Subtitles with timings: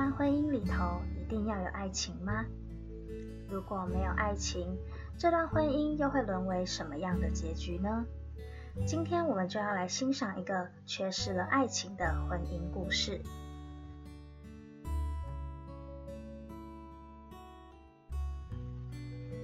[0.00, 2.46] 段婚姻里头一定要有爱情吗？
[3.50, 4.78] 如果没有爱情，
[5.18, 8.06] 这段婚姻又会沦为什么样的结局呢？
[8.86, 13.20] 今天我们就要来欣赏一个缺失了爱情的婚姻故事。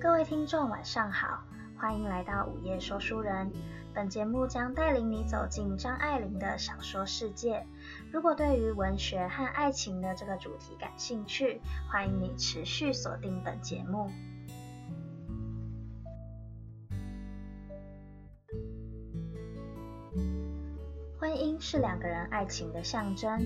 [0.01, 1.45] 各位听众，晚上好，
[1.79, 3.53] 欢迎来到午夜说书人。
[3.93, 7.67] 本节目将带领你走进张爱玲的小说世界。
[8.13, 11.61] 如果对于文学和爱情的这个主题感兴趣，
[11.91, 14.11] 欢迎你持续锁定本节目。
[21.19, 23.41] 婚姻是两个人爱情的象征，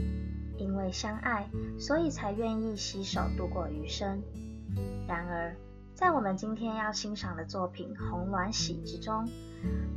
[0.56, 1.48] 因为相爱，
[1.79, 4.23] 所以才愿意携手度过余生。
[5.09, 5.56] 然而，
[5.95, 9.27] 在我们今天要欣赏的作品《红鸾喜》之中，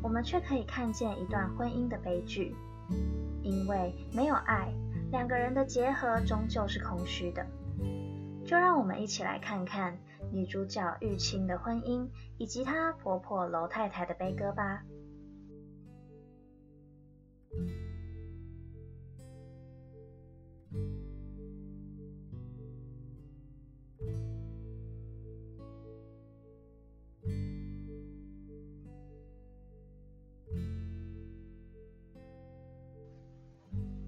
[0.02, 2.56] 我们却可以看见一段婚姻的悲剧。
[3.42, 4.74] 因为没有爱，
[5.12, 7.46] 两个人的结合终究是空虚的。
[8.46, 9.98] 就让我们一起来看看
[10.32, 14.84] 女主角玉清的婚姻，以及她婆婆楼太太的悲歌吧。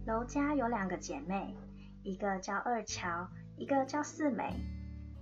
[0.06, 1.56] 楼家有两个姐妹，
[2.04, 4.54] 一个叫二乔，一个叫四美。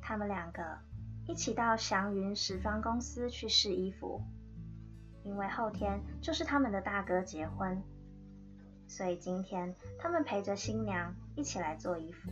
[0.01, 0.77] 她们两个
[1.25, 4.21] 一起到祥云时装公司去试衣服，
[5.23, 7.81] 因为后天就是他们的大哥结婚，
[8.85, 12.29] 所以今天他们陪着新娘一起来做衣服。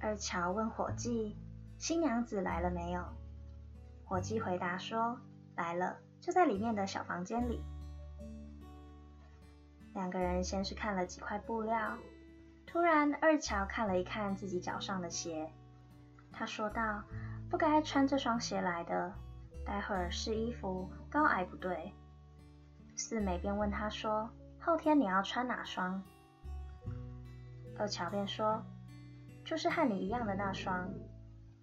[0.00, 1.36] 二乔问伙计
[1.78, 3.04] ：“新娘子来了没有？”
[4.04, 5.20] 伙计回答说
[5.54, 7.62] ：“来了，就在里面的小房间里。”
[9.94, 11.96] 两个人先是看了几块布料，
[12.66, 15.50] 突然二乔看了一看自己脚上的鞋，
[16.32, 17.02] 他说道
[17.50, 19.12] ：“不该穿这双鞋来的，
[19.64, 21.92] 待会儿试衣服高矮不对。”
[22.94, 24.28] 四美便问他说
[24.60, 26.02] ：“后天你要穿哪双？”
[27.78, 28.62] 二乔便说
[29.44, 30.88] ：“就是和你一样的那双。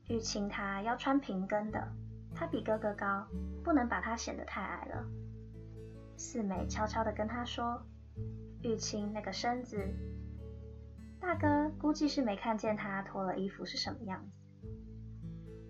[0.07, 1.87] 玉清她要穿平跟的，
[2.33, 3.25] 她比哥哥高，
[3.63, 5.05] 不能把她显得太矮了。”
[6.17, 7.81] 四美悄悄地跟他说。
[8.61, 9.87] 玉清那个身子，
[11.19, 14.67] 大哥估计是没看见他脱了衣服是什么样子。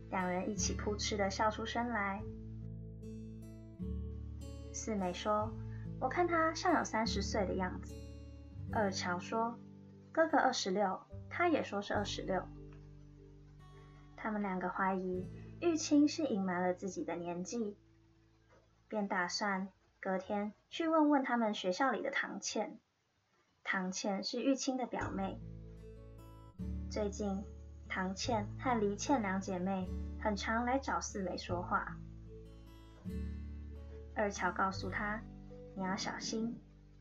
[0.09, 2.21] 两人一起扑哧的笑出声来。
[4.71, 5.51] 四美说
[5.99, 7.93] ：“我看他像有三十岁的样子。”
[8.71, 9.57] 二乔说
[10.11, 12.43] ：“哥哥二十六，他也说是二十六。”
[14.15, 15.27] 他们两个怀疑
[15.61, 17.77] 玉清是隐瞒了自己的年纪，
[18.87, 19.69] 便打算
[20.05, 22.77] 隔天去问问他们学校里的唐倩。
[23.63, 25.41] 唐倩是玉清的表妹。
[26.91, 27.43] 最近，
[27.89, 29.89] 唐倩和黎倩两姐妹
[30.21, 31.97] 很常来找四美说话。
[34.15, 35.19] 二乔告诉她
[35.75, 36.55] ：“你要小心，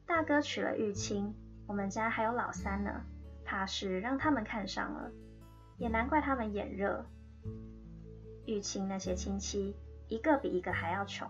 [0.06, 1.34] 大哥娶了玉清，
[1.66, 3.04] 我们家还有老三呢，
[3.44, 5.12] 怕是让他们看上了，
[5.76, 7.04] 也难怪他们眼热。
[8.47, 9.76] 玉清那些亲戚，
[10.09, 11.28] 一个比一个还要穷，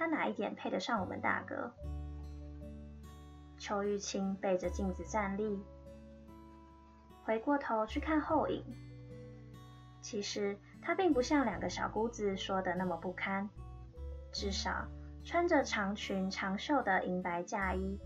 [0.00, 1.70] 他哪一点配得上我们大哥？”
[3.60, 5.62] 邱玉清背着镜子站立，
[7.22, 8.64] 回过头去看后影。
[10.00, 13.50] 其实他并不像两个小姑子说的那么不堪，
[14.32, 14.88] 至少
[15.22, 18.00] 穿着长裙长袖的银白嫁衣，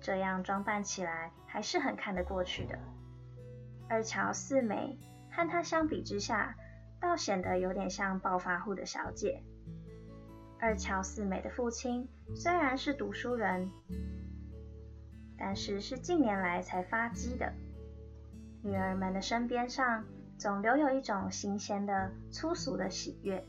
[0.00, 2.76] 这样装扮起来还是很看得过去的。
[3.88, 4.98] 二乔四美
[5.30, 6.56] 和她相比之下，
[7.00, 9.44] 倒显得有点像暴发户的小姐。
[10.60, 13.70] 二乔四美的父亲虽然是读书人。
[15.42, 17.50] 但是是近年来才发迹的，
[18.62, 20.04] 女儿们的身边上
[20.38, 23.42] 总留有一种新鲜的粗俗的喜悦。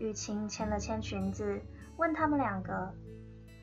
[0.00, 1.60] 玉清牵了牵裙子，
[1.96, 2.92] 问他们两个：“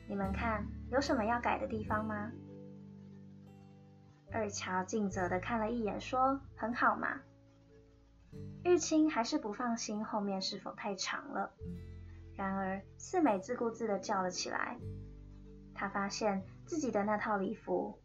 [0.08, 2.32] 你们看有什么要改的地方吗？”
[4.32, 7.20] 二乔尽责的看了一眼，说：“很好嘛。”
[8.64, 11.52] 玉清还是不放心后面是否太长了，
[12.34, 14.78] 然而四美自顾自的叫了起来。
[15.74, 17.98] 她发现自己的那套礼服，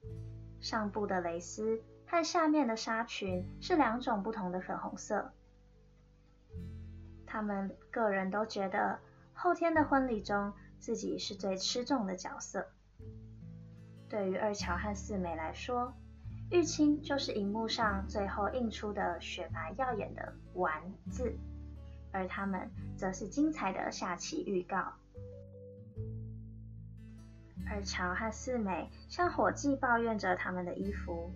[0.60, 5.32] 上部的蕾丝和下面的纱裙是两种不同的粉红色。
[7.26, 9.00] 他们个人都觉得
[9.34, 12.68] 后天的婚礼中自己是最吃重的角色。
[14.10, 15.94] 对于二乔和四美来说，
[16.50, 21.36] 玉清就是荧幕上最后映出的雪白耀眼的“丸”字，
[22.12, 24.94] 而他们则是精彩的下棋预告。
[27.70, 31.34] 二乔和四美向伙计抱怨着他们的衣服，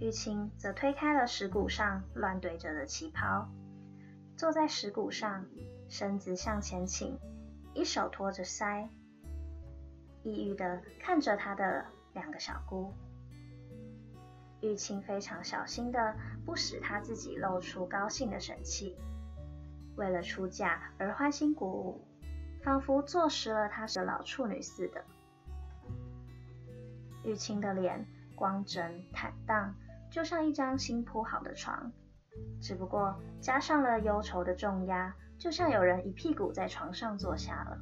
[0.00, 3.46] 玉清则推开了石鼓上乱堆着的旗袍，
[4.38, 5.44] 坐在石鼓上，
[5.90, 7.18] 身子向前倾，
[7.74, 8.88] 一手托着腮，
[10.22, 11.84] 抑郁地看着他的
[12.14, 12.94] 两个小姑。
[14.62, 16.16] 玉清非常小心的
[16.46, 18.96] 不使她自己露出高兴的神气，
[19.96, 22.00] 为了出嫁而欢欣鼓舞。
[22.62, 25.04] 仿佛坐实了她是老处女似的。
[27.24, 28.06] 玉清的脸
[28.36, 29.74] 光整坦荡，
[30.12, 31.90] 就像一张新铺好的床，
[32.60, 37.80] 只不过加上了忧愁的重压，就像有人一屁股在床上坐下了。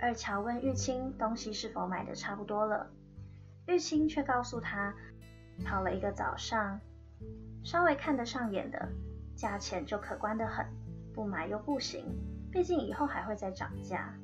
[0.00, 2.90] 二乔问玉清东西是否买的差不多了，
[3.68, 4.94] 玉清却告诉他，
[5.62, 6.80] 跑了一个早上，
[7.62, 8.88] 稍微看得上眼的，
[9.36, 10.66] 价钱就可观得很。
[11.14, 12.02] 不买又不行，
[12.50, 14.14] 毕竟以后还会再涨价。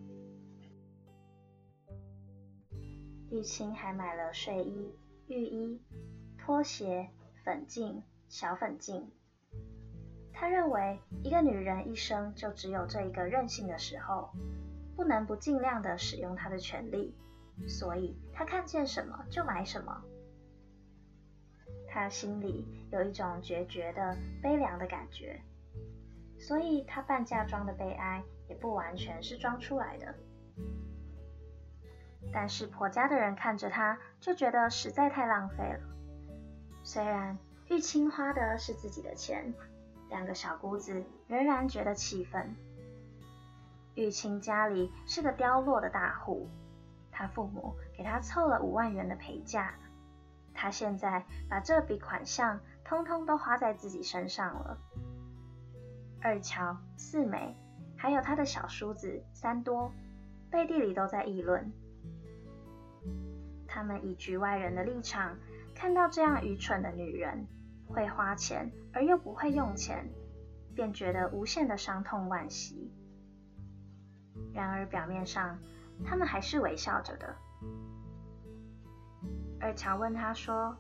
[3.31, 4.95] 玉清还买了睡衣、
[5.27, 5.83] 浴衣、
[6.39, 7.11] 拖鞋、
[7.45, 9.11] 粉镜、小粉镜。
[10.33, 14.31] 他认为一个女人一生就只有这一个任性的时候，
[14.97, 17.15] 不能不尽量的使用她的权利，
[17.67, 20.03] 所以她看见什么就买什么。
[21.89, 25.41] 她心里有一种决绝的悲凉的感觉。
[26.39, 30.15] 所以她办嫁妆的悲哀也不完全是装出来的，
[32.33, 35.81] 但是婆家的人看着她就觉得实在太浪费了。
[36.83, 37.39] 虽然
[37.71, 39.55] 玉清花的是自己的钱，
[40.11, 42.55] 两个小姑子仍然觉得气愤。
[43.95, 46.49] 玉清家里是个凋落的大户，
[47.17, 49.73] 他父母给他凑了五万元的陪嫁，
[50.53, 54.77] 他现在把这笔款项通通都花在自己身上了。
[56.21, 57.57] 二乔、四美，
[57.97, 59.93] 还有他的小叔子三多，
[60.51, 61.73] 背地里都在议论。
[63.69, 65.39] 他们以局外人的立场，
[65.75, 67.47] 看到这样愚蠢的女人，
[67.87, 70.09] 会花钱而又不会用钱，
[70.75, 72.93] 便觉得无限的伤痛惋惜。
[74.53, 75.59] 然而表面上，
[76.03, 77.37] 他们还是微笑着的。
[79.61, 80.75] 二乔问他说。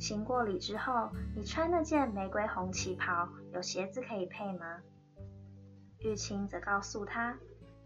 [0.00, 4.78] 行过礼之后，你穿那件玫瑰红旗袍，有鞋子可以配吗？
[5.98, 7.36] 玉清则告诉他，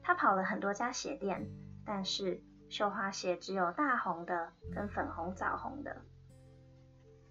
[0.03, 1.49] 他跑了很多家鞋店，
[1.87, 6.03] 但是绣花鞋只有大红的跟粉红枣红的。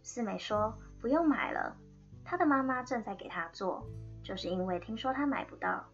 [0.01, 1.77] 四美说不用买了，
[2.25, 3.85] 他的妈妈正在给他做，
[4.23, 5.85] 就是因为听说他买不到。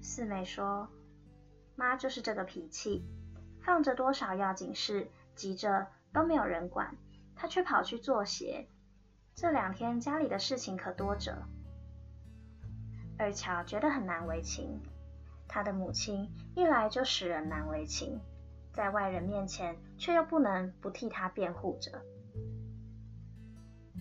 [0.00, 0.88] 四美说，
[1.82, 3.04] 妈就是这个脾气，
[3.60, 6.96] 放着多少要紧事，急着都没有人管。
[7.34, 8.68] 他却跑去做鞋，
[9.34, 11.42] 这两天家里的事情可多着。
[13.18, 14.80] 二乔觉得很难为情，
[15.48, 18.20] 他的母亲一来就使人难为情，
[18.72, 22.00] 在外人面前却又不能不替他辩护着。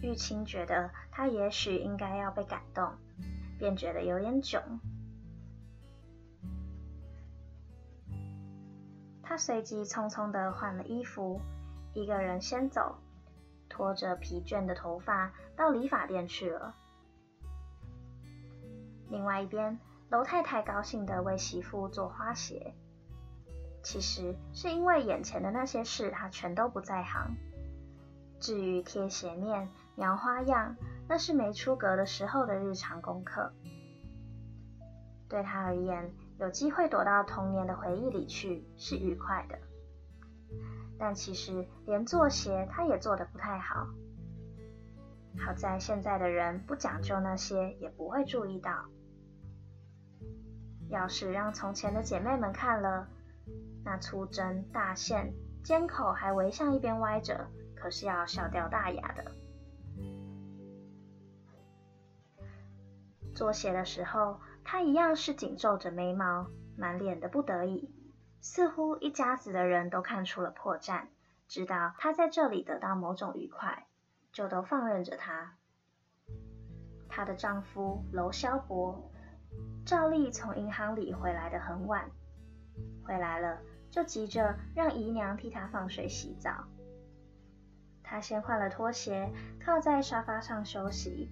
[0.04, 2.94] 玉清觉得他也许应该要被感动，
[3.58, 4.62] 便觉得有点窘。
[9.32, 11.40] 他随即匆匆地换了衣服，
[11.94, 12.98] 一个人先走。
[13.70, 16.76] 拖着疲倦的头发到理发店去了。
[19.10, 22.74] 另外一边，楼太太高兴地为媳妇做花鞋，
[23.82, 27.38] 其实是因为眼前的那些事她全都不在行。
[28.38, 30.76] 至于贴鞋面、描花样，
[31.08, 33.54] 那是没出阁的时候的日常功课。
[35.30, 36.12] 对她而言，
[36.42, 39.60] 有机会躲到童年的回忆里去，是愉快的。
[40.98, 43.88] 但其实连做鞋，他也做得不太好。
[45.38, 48.86] 好在现在的人不讲究那些，也不会注意到。
[50.90, 53.08] 要是让从前的姐妹们看了，
[53.86, 55.32] 那粗针大线，
[55.64, 59.32] 尖口还围向一边歪着，可是要笑掉大牙的。
[63.36, 67.94] 做鞋的时候，她一样是紧皱着眉毛，满脸的不得已。
[68.40, 71.08] 似乎一家子的人都看出了破绽，
[71.48, 73.86] 知道她在这里得到某种愉快，
[74.32, 75.56] 就都放任着她。
[77.08, 79.12] 她的丈夫娄萧伯
[79.86, 82.10] 照例从银行里回来得很晚，
[83.04, 83.60] 回来了
[83.92, 86.66] 就急着让姨娘替他放水洗澡。
[88.02, 89.32] 她先换了拖鞋，
[89.64, 91.30] 靠在沙发上休息。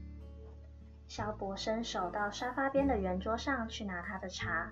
[1.09, 4.71] 萧伯伸手到沙发边的圆桌上去拿他的茶。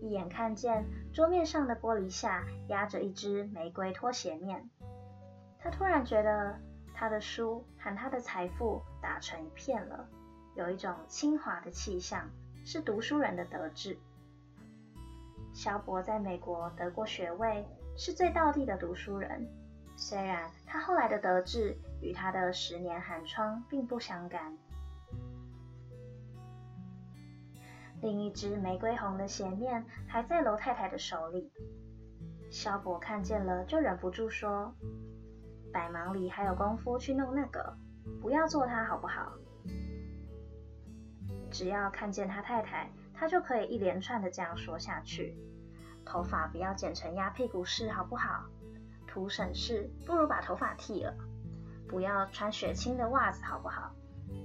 [0.00, 4.70] 一眼看见桌面上的玻璃下压着一只玫瑰拖鞋面，
[5.58, 6.56] 他突然觉得
[6.94, 10.08] 他的书和他的财富打成一片了，
[10.54, 12.30] 有一种清华的气象，
[12.64, 13.98] 是读书人的德质。
[15.52, 19.48] 萧伯在美国得过学位，是最道地的读书人。
[19.96, 24.56] 虽然他后来的得志与他的十年寒窗并不相干。
[28.02, 31.52] 另一只玫瑰红的鞋面还在楼太太的手里，
[32.50, 34.74] 萧伯看见了就忍不住说
[35.72, 37.76] ：“百忙里还有功夫去弄那个，
[38.20, 39.32] 不要做它好不好？”
[41.48, 45.36] 只要看见他太太，他就可以一连串的这样说下去
[46.04, 48.46] ：“头发不要剪成鸭屁股式好不好？
[49.06, 51.14] 图省事，不如把头发剃了。
[51.88, 53.94] 不要穿雪青的袜子好不好？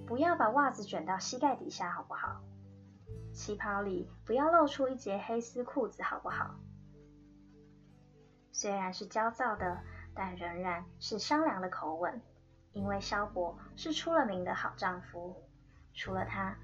[0.05, 2.43] 不要把袜子卷到膝盖底下好不好？
[3.37, 6.55] 旗袍里不要露出一截黑丝裤子好不好？”
[8.51, 9.83] 虽然是焦躁的，
[10.15, 12.19] 但仍然是商量的口吻，
[12.73, 15.35] 因为萧伯是出了名的好丈夫，
[15.93, 16.57] 除了他。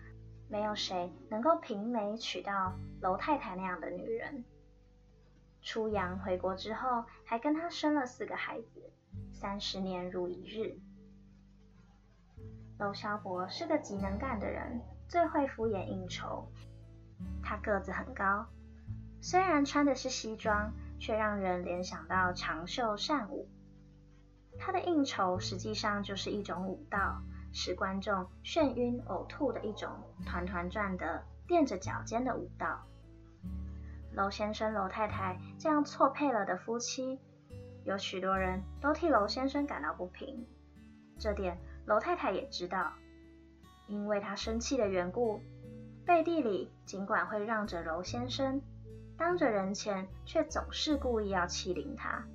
[0.50, 4.44] 没有谁能够媲美娶到楼太太那样的女人。
[5.62, 8.92] 出洋回国之后，还跟他生了四个孩子，
[9.32, 10.78] 三十年如一日。
[12.78, 14.82] 楼萧伯是个极能干的人，
[15.14, 16.52] 最会敷衍应酬。
[17.44, 18.48] 他个子很高，
[19.22, 23.48] 虽然穿的是西装，却让人联想到长袖善舞。
[24.58, 27.22] 他的应酬实际上就是一种舞蹈。
[27.52, 29.92] 使观众眩晕呕吐的一种
[30.26, 32.82] 团团转的垫着脚尖的舞蹈。
[34.14, 37.20] 楼先生、楼太太这样错配了的夫妻，
[37.86, 40.48] 有许多人都替楼先生感到不平。
[41.20, 42.94] 这点楼太太也知道，
[43.88, 45.42] 因为她生气的缘故，
[46.06, 48.62] 背地里尽管会让着楼先生，
[49.18, 52.26] 当着人前却总是故意要欺凌他，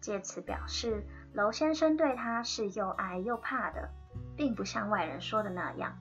[0.00, 1.04] 借此表示。
[1.32, 3.90] 楼先生对他是又爱又怕的，
[4.38, 5.98] 并不像外人说的那样。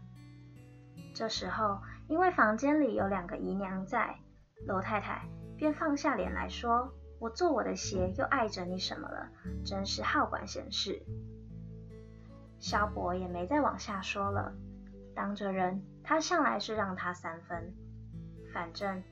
[1.13, 4.15] 这时候，因为房间里有两个姨娘在，
[4.65, 9.29] 楼太太便放下脸来说：“我做我的鞋又碍着你什么了？
[9.65, 11.05] 真是好管闲事。”
[12.65, 14.51] 萧伯也没再往下说了，
[15.13, 17.75] 当着人，他向来是让他三分。
[18.51, 19.03] 反正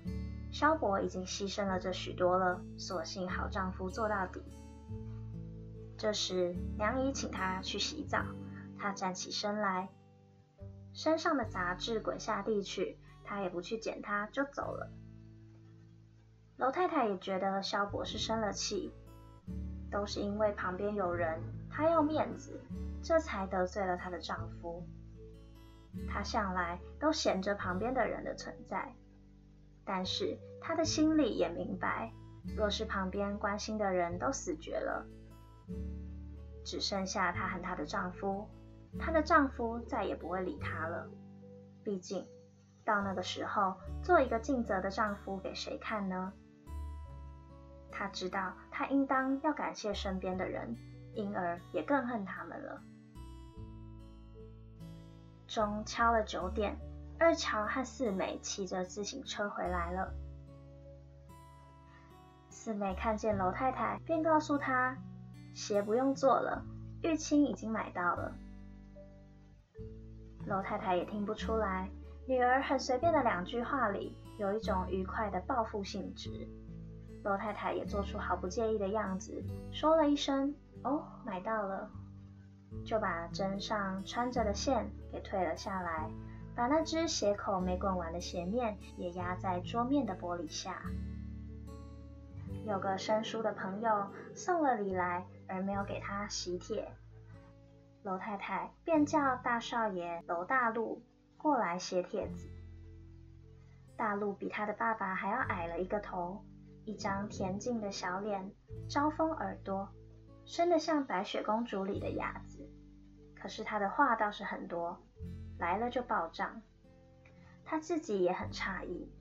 [0.52, 4.42] 萧伯已经牺牲了这许多了，索性好丈夫做到底。
[6.00, 8.26] 这时，娘姨请他去洗澡，
[8.80, 9.90] 他站起身来，
[10.92, 14.90] 身上的杂质滚下地去，他也不去捡它，就走了。
[16.58, 18.92] 楼太太也觉得萧伯是生了气，
[19.92, 21.40] 都是因为旁边有人，
[21.76, 22.62] 她要面子，
[23.02, 24.86] 这才得罪了她的丈夫。
[26.08, 28.94] 她向来都嫌着旁边的人的存在，
[29.84, 32.14] 但是她的心里也明白，
[32.56, 35.04] 若是旁边关心的人都死绝了。
[36.64, 38.48] 只剩下她和她的丈夫，
[39.00, 41.10] 她的丈夫再也不会理她了。
[41.84, 42.28] 毕竟，
[42.86, 46.32] 到那个时候，做一个尽责的丈夫给谁看呢？
[47.92, 50.78] 她知道，她应当要感谢身边的人，
[51.14, 52.82] 因而也更恨他们了。
[55.48, 56.78] 钟敲了九点，
[57.20, 60.14] 二乔和四美骑着自行车回来了。
[62.50, 64.98] 四美看见楼太太，便告诉她。
[65.54, 66.64] 鞋不用做了，
[67.04, 68.34] 玉清已经买到了。
[70.48, 71.90] 楼太太也听不出来，
[72.28, 76.48] 女儿很随便的两句话里有一种愉快的报复性质。
[77.24, 81.90] 楼太太也做出毫不介意的样子，说了一声“哦，买到了”，
[82.86, 86.10] 就把针上穿着的线给退了下来，
[86.56, 90.82] 把那只鞋口没滚完的鞋面也压在桌面的玻璃下。
[92.66, 95.26] 有个生疏的朋友送了礼来。
[95.46, 96.90] 而没有给他喜帖，
[98.02, 101.04] 楼太太便叫大少爷楼大禄
[101.38, 102.48] 过来写帖子。
[103.96, 106.44] 大禄比他的爸爸还要矮了一个头，
[106.86, 108.52] 一张恬静的小脸，
[108.90, 109.88] 招风耳朵，
[110.46, 112.70] 生得像白雪公主里的雅子。
[113.36, 114.98] 可是她的话倒是很多，
[115.58, 116.62] 来了就报账。
[117.66, 119.12] 她自己也很诧异，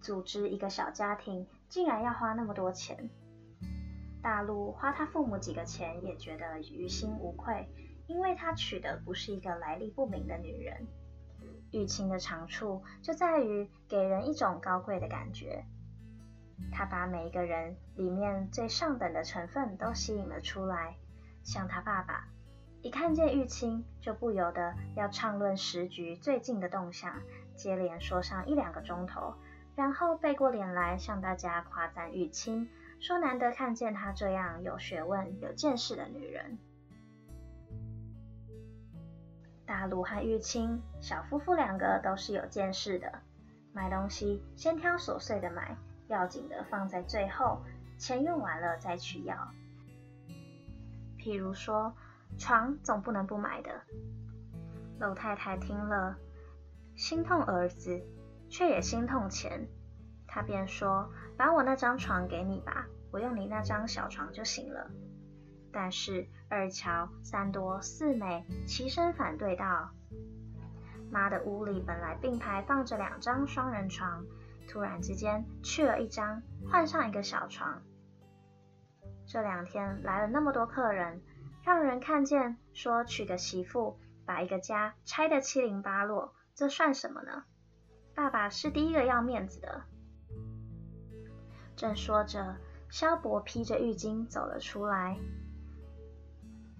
[0.00, 3.10] 组织一个小家庭竟然要花那么多钱。
[4.20, 7.68] 大陆花他父母几个钱也觉得于心无愧，
[8.08, 10.86] 因为他娶的不是一个来历不明的女人。
[11.70, 15.64] 玉清的长处就在于给人一种高贵的感觉，
[16.72, 20.96] 他把每一个人里面最上等的成分都吸引了出来。
[21.42, 22.28] 像他爸爸，
[22.82, 27.14] 一看见玉清就不由得要畅论时局最近的动向，
[27.54, 29.34] 接连说上一两个钟头，
[29.74, 32.68] 然后背过脸来向大家夸赞玉清。
[33.00, 36.58] 说难得看见她这样有学问、有见识的女人。
[39.64, 43.20] 大陆和玉清小夫妇两个都是有见识的，
[43.72, 45.76] 买东西先挑琐碎的买，
[46.08, 47.62] 要紧的放在最后，
[47.98, 49.36] 钱用完了再去要。
[51.18, 51.94] 譬如说，
[52.38, 53.82] 床总不能不买的。
[54.98, 56.16] 老太太听了，
[56.96, 58.02] 心痛儿子，
[58.48, 59.68] 却也心痛钱，
[60.26, 64.90] 她便说：“把我那张床给你吧，我用你那张小床就行了。”
[65.70, 69.90] 但是二乔、三多、四美齐声反对道
[71.12, 74.24] ：“妈的屋里本来并排放着两张双人床，
[74.68, 77.82] 突然之间去了一张，换上一个小床。
[79.26, 81.22] 这两天来了那么多客人，
[81.64, 83.98] 让人看见说娶个媳妇。”
[84.28, 87.44] 把一个家拆得七零八落，这算什么呢？
[88.14, 89.84] 爸爸是第一个要面子的。
[91.74, 92.56] 正说着，
[92.90, 95.16] 萧伯披着浴巾走了出来。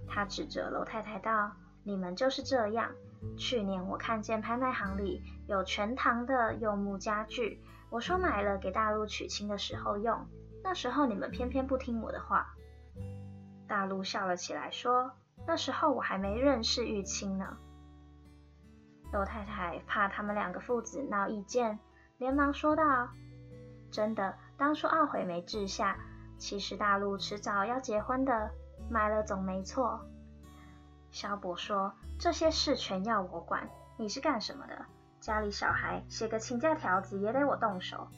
[0.06, 1.52] 他指着楼太太道
[1.84, 2.92] ：“你们就是这样。
[3.38, 10.26] 去年我看见拍卖行里有全堂的柚木家具，我说买了给大陆娶亲的时候用，
[10.62, 12.54] 那时候你们偏偏不听我的话。”
[13.66, 15.12] 大陆笑了起来说。
[15.46, 17.56] 那时候我还没认识玉清呢。
[19.12, 21.78] 娄太太怕他们两个父子闹意见，
[22.18, 23.08] 连忙说道
[23.90, 25.96] ：“真的，当初懊悔没治下。
[26.36, 28.50] 其实大陆迟早要结婚的，
[28.90, 30.06] 买了总没错。”
[31.12, 34.84] 萧伯说：“这些事全要我管，你是干什么的？
[35.20, 38.08] 家里小孩写个请假条子也得我动手。”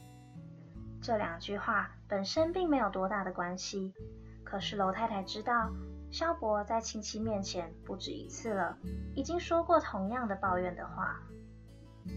[1.01, 3.93] 这两句话本身并没有多大的关系，
[4.43, 5.71] 可是娄太太知道。
[6.11, 8.77] 萧伯在亲戚面前不止一次了，
[9.15, 11.21] 已经说过同样的抱怨的话。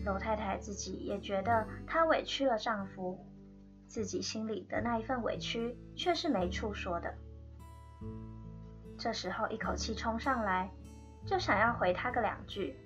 [0.05, 3.25] 娄太太自己也觉得她委屈了丈夫，
[3.87, 7.15] 自己心里的那一份委屈却是没处说的。
[8.99, 10.69] 这时候一口气冲上来，
[11.25, 12.77] 就想要回他个两句：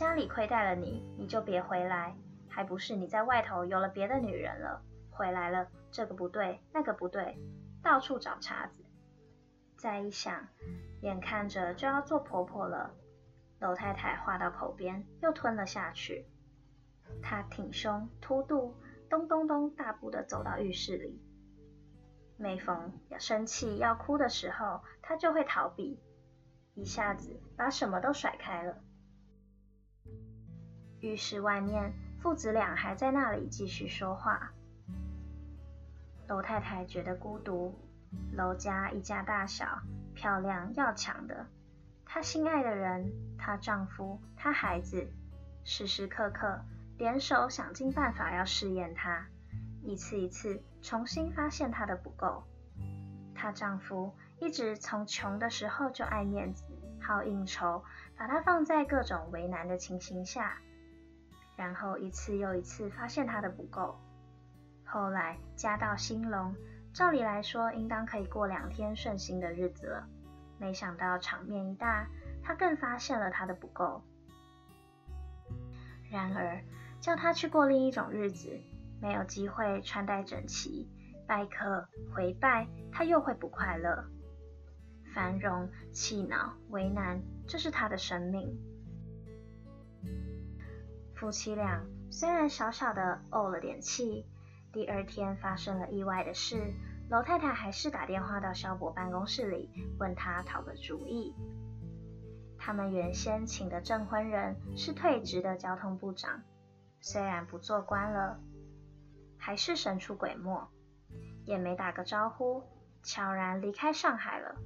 [0.00, 2.16] 家里亏待了你，你就别回来，
[2.48, 7.36] 还不是你在外头有了别的女人了，回来了这个不对，那个不对，
[7.82, 8.82] 到处找茬子。
[9.76, 10.48] 再一想，
[11.02, 12.94] 眼看着就要做婆婆了，
[13.58, 16.24] 娄太太话到口边又吞了下去。
[17.22, 18.74] 她挺胸凸肚，
[19.10, 21.20] 咚咚咚大步的走到浴室里。
[22.38, 26.00] 每逢要生气要哭的时候，她就会逃避，
[26.72, 28.82] 一下子把什么都甩开了。
[31.00, 34.52] 浴室外面，父子俩还在那里继续说话。
[36.28, 37.74] 娄太太觉得孤独。
[38.32, 39.80] 娄家一家大小，
[40.14, 41.46] 漂亮要强的，
[42.04, 45.08] 她心爱的人，她丈夫，她孩子，
[45.64, 46.60] 时时刻刻
[46.98, 49.26] 联手想尽办法要试验她，
[49.82, 52.42] 一次一次重新发现她的不够。
[53.34, 56.64] 她丈夫一直从穷的时候就爱面子，
[57.00, 57.84] 好应酬，
[58.16, 60.58] 把她放在各种为难的情形下，
[61.60, 64.00] 然后一次又一次发现他的不够。
[64.82, 66.54] 后来家道兴隆。
[66.94, 70.08] 照理来说，应当可以过两天顺心的日子了。
[70.58, 72.08] 没想到场面一大，
[72.42, 74.02] 他更发现了他的不够。
[76.10, 76.64] 然而，
[76.98, 78.58] 叫他去过另一种日子，
[79.02, 80.90] 没有机会穿戴整齐，
[81.28, 84.02] 拜客回拜，他又会不快乐。
[85.14, 88.58] 繁荣、气恼、为难，这是他的生命。
[91.20, 94.24] 夫妻俩虽然小小的怄了点气。
[94.72, 96.72] 第二天发生了意外的事，
[97.10, 101.34] 娄太太还是打电话到萧伯办公室里，问他讨个主意。
[102.58, 106.40] 他们原先请的证婚人是退职的交通部长，
[107.02, 108.40] 虽然不做官了，
[109.36, 110.68] 还是神出鬼没，
[111.44, 112.62] 也没打个招呼，
[113.02, 114.56] 悄然离开上海了。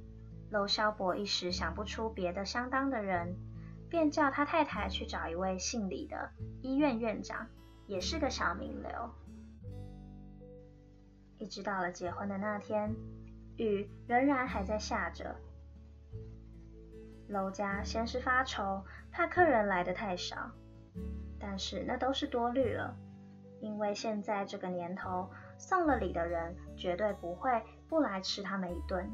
[0.51, 3.35] 娄萧伯一时想不出别的相当的人，
[3.89, 7.47] 便叫他太太去找一位姓李的医院院长，
[7.87, 9.09] 也是个小名流。
[11.37, 12.95] 一直到了结婚的那天，
[13.57, 15.35] 雨仍然还在下着。
[17.27, 20.51] 娄家先是发愁，怕客人来得太少，
[21.39, 22.95] 但是那都是多虑了，
[23.59, 27.49] 因为现在这个年头，送了礼的人绝对不会
[27.89, 29.09] 不来吃他们一顿。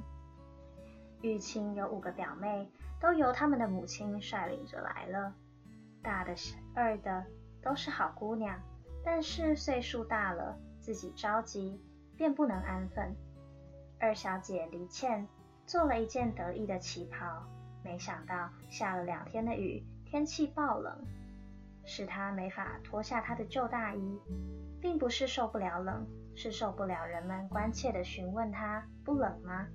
[1.21, 2.69] 玉清有五个表妹，
[3.02, 5.34] 都由他们的母亲率领着来了，
[6.04, 6.36] 大的、
[6.76, 7.26] 二的
[7.62, 8.58] 都是好姑娘，
[9.04, 11.82] 但是岁数大了，自己着急。
[12.22, 13.16] 便不能安分。
[14.00, 15.28] 二小姐黎倩
[15.66, 17.44] 做了一件得意的旗袍，
[17.84, 21.04] 没想到下了两天的雨，天气暴冷，
[21.84, 24.22] 使她没法脱下她的旧大衣，
[24.80, 29.68] 并不是受不了冷，是受不了人们关切地询问她不冷吗？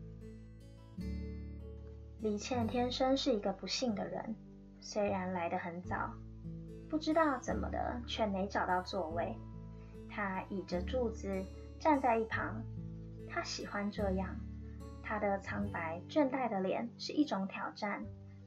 [2.26, 4.34] 李倩天生是一个不幸的人，
[4.80, 6.12] 虽然来得很早，
[6.90, 9.32] 不知道怎么的却没找到座位，
[10.10, 11.44] 她倚着柱子。
[11.78, 12.60] 站在一旁。
[13.28, 14.34] 他喜欢这样，
[15.04, 18.04] 他的苍白倦怠的脸是一种挑战，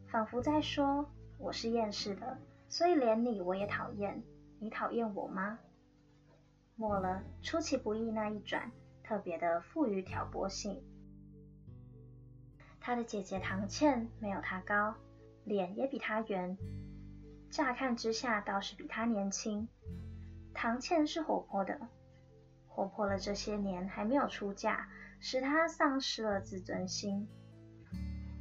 [0.10, 2.38] 仿佛在说：“我是厌世的，
[2.68, 4.22] 所以连你我也讨厌。
[4.60, 5.58] 你讨厌我吗？”
[6.76, 8.70] 末了，出其不意那一转，
[9.06, 10.84] 特别的富于挑拨性。
[12.82, 14.96] 他的姐姐唐倩没有他高，
[15.44, 16.58] 脸也比他圆，
[17.50, 19.68] 乍看之下倒是比他年轻。
[20.54, 21.80] 唐倩是活泼的，
[22.68, 24.90] 活泼了这些年还没有出嫁，
[25.20, 27.28] 使她丧失了自尊心。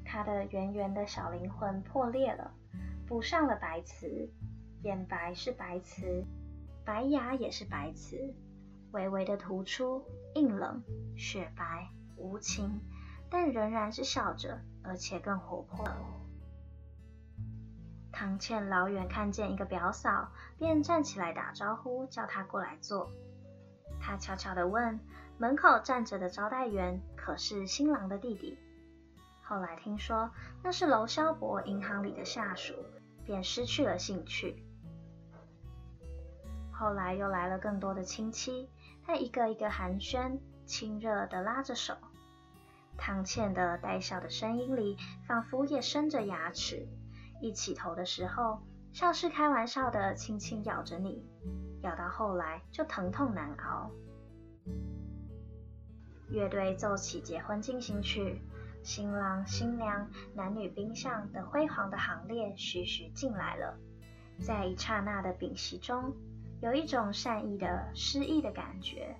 [0.05, 2.53] 她的圆圆的小灵魂破裂了，
[3.07, 4.31] 补上了白瓷，
[4.83, 6.25] 眼白是白瓷。
[6.85, 8.35] 白牙也是白瓷，
[8.93, 10.03] 微微的突出，
[10.35, 10.83] 硬冷、
[11.17, 12.81] 雪白、无情，
[13.31, 15.87] 但仍然是笑着，而且更活泼。
[18.11, 23.11] 唐倩老远看见一个表嫂，便站起来打招呼，叫她过来坐。
[24.01, 24.99] 她悄悄地问
[25.39, 28.59] 门口站着的招待员：“可是新郎的弟弟？”
[29.43, 30.31] 后来听说
[30.63, 32.75] 那是娄萧伯银行里的下属，
[33.25, 34.65] 便失去了兴趣。
[36.73, 38.69] 后来又来了更多的亲戚，
[39.05, 41.95] 他一个一个寒暄，亲热地拉着手。
[42.99, 46.87] 唐倩的带笑的声音里，仿佛也生着牙齿。
[47.41, 48.61] 一起头的时候，
[48.93, 51.25] 像是开玩笑的轻轻咬着你，
[51.83, 53.91] 咬到后来就疼痛难熬。
[56.29, 58.43] 乐队奏起结婚进行曲，
[58.83, 63.79] 新郎新娘、男女宾相的辉煌的行列徐徐进来了，
[64.45, 66.13] 在一刹那的屏息中。
[66.61, 69.17] 有一种善意的诗意的感觉。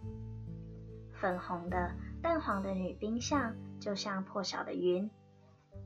[1.21, 5.11] 粉红的、淡黄的女宾相就像破晓的云，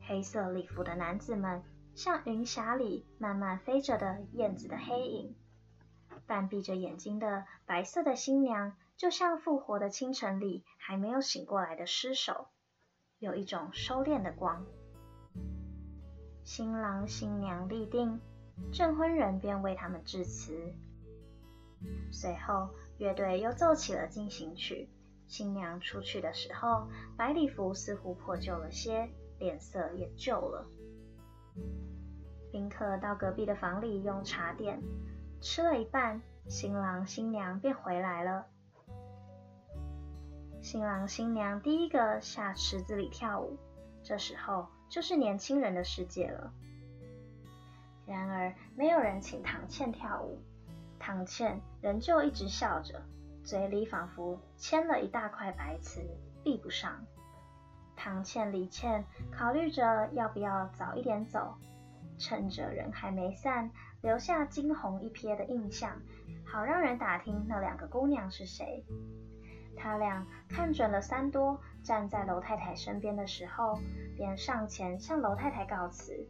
[0.00, 1.62] 黑色礼服的男子们
[1.94, 5.36] 像云霞里慢慢飞着的燕子的黑影，
[6.26, 12.46] 半闭着眼睛的白色的新娘就像复活的清晨里还没有醒过来的尸首，
[13.18, 14.64] 有一种收敛的光。
[16.44, 18.20] 新郎新娘立定，
[18.72, 20.74] 证婚人便为他们致辞。
[22.10, 24.88] 随后，乐队又奏起了进行曲。
[25.32, 30.66] 新娘出去的时候，白礼服似乎破旧了些，脸色也旧了。
[32.50, 34.82] 宾客到隔壁的房里用茶点，
[35.40, 38.44] 吃了一半，新郎新娘便回来了。
[40.60, 43.56] 新郎新娘第一个下池子里跳舞，
[44.02, 46.52] 这时候就是年轻人的世界了。
[48.04, 50.42] 然而，没有人请唐倩跳舞。
[50.98, 53.02] 唐倩仍旧一直笑着，
[53.44, 56.00] 嘴里仿佛嵌了一大块白瓷，
[56.44, 57.04] 闭不上。
[57.96, 61.54] 唐倩李倩考虑着要不要早一点走，
[62.18, 66.00] 趁着人还没散，留下惊鸿一瞥的印象，
[66.44, 68.84] 好让人打听那两个姑娘是谁。
[69.76, 73.78] 他俩看准了三多站在楼太太身边的时候，
[74.16, 76.28] 便上前向楼太太告辞。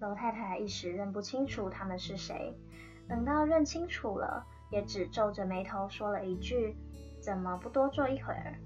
[0.00, 2.54] 楼太太一时认不清楚他们是谁。
[3.08, 6.76] 等到认清楚了，也只皱着眉头说了一句
[7.20, 8.58] ：“怎么不多坐一会儿？”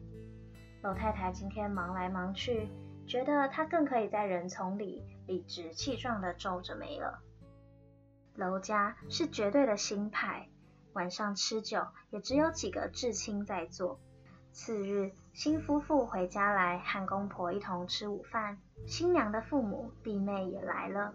[0.82, 2.68] 老太太今天忙来忙去，
[3.06, 7.20] 觉得她更可以在人丛里理直气壮地皱着眉了。
[8.34, 10.48] 娄家是绝对的新派，
[10.94, 14.00] 晚上吃酒也只有几个至亲在座。
[14.52, 21.14] 次日，新夫妇回家来和公婆一同吃午饭，新娘的父母弟妹也来了，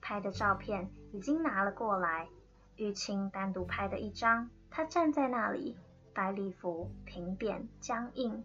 [0.00, 2.28] 拍的照片已经拿了过来。
[2.76, 5.76] 玉清单独拍的一张，她站在那里，
[6.12, 8.44] 白礼服平扁僵硬，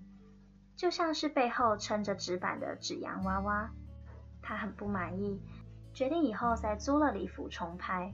[0.76, 3.72] 就像是背后撑着纸板的纸洋娃娃。
[4.42, 5.42] 他很不满意，
[5.94, 8.14] 决定以后再租了礼服重拍。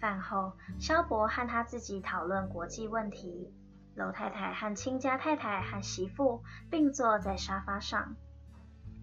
[0.00, 3.52] 饭后，萧伯和他自己讨论国际问题。
[3.96, 8.14] 娄太太和亲家太太和媳妇并坐在沙发上，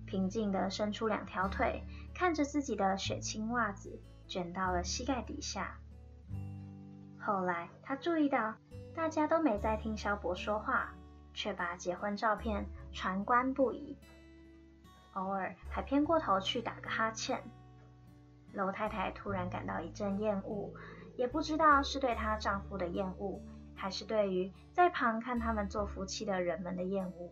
[0.06, 1.84] 平静地伸出两条腿，
[2.16, 5.78] 看着自己的雪青袜子卷到了膝盖底下。
[7.20, 8.54] 后来，他注意到
[8.96, 10.94] 大家都没在听萧伯说话，
[11.34, 13.98] 却把结婚照片传观不已，
[15.14, 17.44] 偶尔还偏过头去打个哈欠。
[18.54, 20.74] 娄太太突然感到一阵厌恶，
[21.18, 23.42] 也不知道是对她丈夫的厌恶，
[23.76, 27.32] 还是对于在旁看他们做夫妻的人们的厌恶。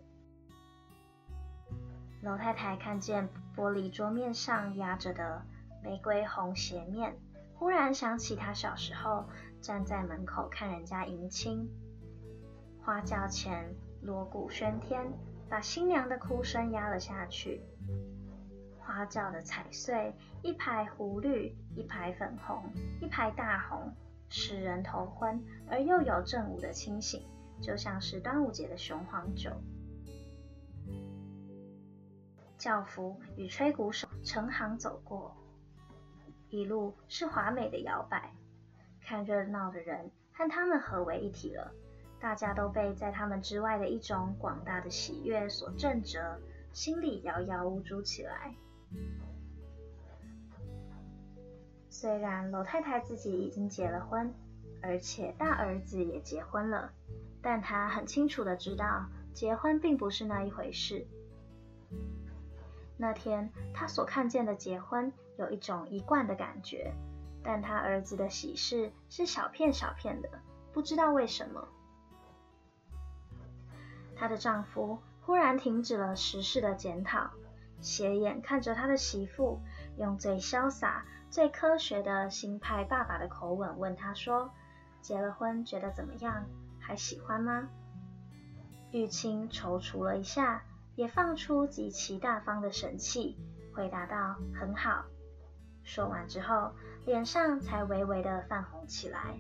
[2.22, 5.42] 娄太太看见玻璃桌面上压着的
[5.82, 7.18] 玫瑰红鞋面，
[7.54, 9.26] 忽然想起她小时候。
[9.66, 11.68] 站在门口看人家迎亲，
[12.84, 15.12] 花轿前锣鼓喧天，
[15.50, 17.64] 把新娘的哭声压了下去。
[18.78, 22.64] 花轿的彩穗，一排湖绿，一排粉红，
[23.02, 23.92] 一排大红，
[24.30, 27.26] 使人头昏而又有正午的清醒，
[27.60, 29.50] 就像是端午节的雄黄酒。
[32.60, 35.36] 轿夫与吹鼓手成行走过，
[36.50, 38.32] 一路是华美的摇摆，
[39.06, 41.72] 看热闹的人和他们合为一体了。
[42.20, 46.38] 大家都被在他们之外的一种广大的喜悦所震慑，
[46.74, 48.56] 心里摇摇无主起来。
[51.90, 54.34] 虽然楼太太自己已经结了婚，
[54.82, 56.92] 而且大儿子也结婚了，
[57.42, 61.06] 但她很清楚的知道，结婚并不是那一回事。
[62.98, 66.92] 那天她所看见的结婚有一种一贯的感觉，
[67.46, 70.30] 但她儿子的喜事是小片小片的，
[70.74, 71.68] 不知道为什么。
[74.16, 77.30] 她的丈夫忽然停止了时事的检讨，
[77.80, 79.62] 斜眼看着他的媳妇，
[79.98, 84.52] 用最潇洒、最科学的新派爸爸的口吻问她说
[85.02, 86.46] ：“结了婚觉得怎么样？
[86.80, 87.70] 还喜欢吗？”
[88.92, 90.64] 玉清踌躇了一下，
[90.96, 93.38] 也放出极其大方的神气，
[93.74, 95.06] 回答道：“很好。”
[95.84, 96.72] 说完之后，
[97.06, 99.38] 脸上才微微的泛红起来。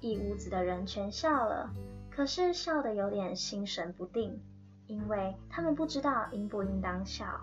[0.00, 1.72] 一屋子的人全笑了。
[2.10, 4.40] 可是笑得有点心神不定，
[4.86, 7.40] 因为他们不知道应不应当笑。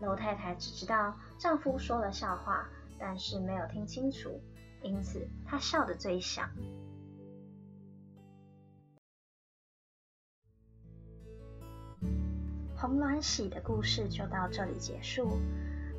[0.00, 4.38] 楼太太只知道丈夫说了笑话，但是没有听清楚，
[4.82, 6.50] 因此她笑得最响。
[12.76, 15.38] 红鸾喜的故事就到这里结束。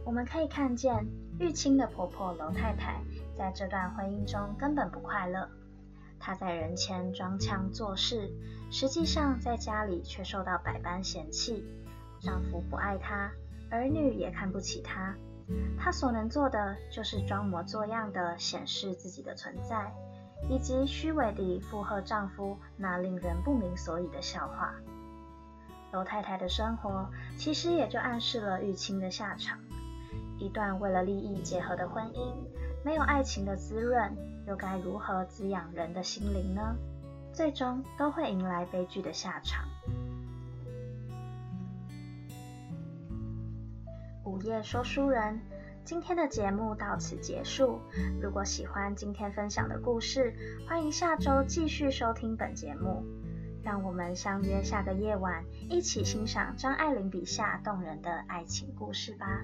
[0.07, 1.05] 我们可以看见
[1.37, 3.03] 玉清的婆婆楼太太
[3.35, 5.49] 在这段婚姻中根本不快乐。
[6.17, 8.31] 她在人前装腔作势，
[8.71, 11.61] 实际上在家里却受到百般嫌弃。
[12.21, 13.29] 丈夫不爱她，
[13.69, 15.13] 儿女也看不起她。
[15.77, 19.93] 她所能做的就是装模作样地显示自己的存在，
[20.49, 24.73] 以及虚伪地附和丈夫那令人不明所以的笑话。
[25.91, 29.57] 楼太太的生活其实也就暗示了玉清的下场：
[30.39, 32.33] 一段为了利益结合的婚姻，
[32.83, 34.15] 没有爱情的滋润。
[34.47, 36.75] 又该如何滋养人的心灵呢？
[37.33, 39.67] 最终都会迎来悲剧的下场。
[44.23, 45.41] 午夜说书人，
[45.83, 47.81] 今天的节目到此结束。
[48.21, 50.33] 如果喜欢今天分享的故事，
[50.65, 53.03] 欢迎下周继续收听本节目。
[53.63, 59.43] 让我们相约下个夜晚，一起欣赏张爱玲笔下动人的爱情故事吧。